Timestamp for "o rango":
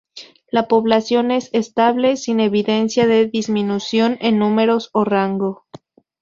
4.93-5.67